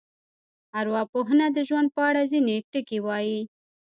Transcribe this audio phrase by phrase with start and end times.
[0.79, 3.41] ارواپوهنه د ژوند په اړه ځینې ټکي وایي.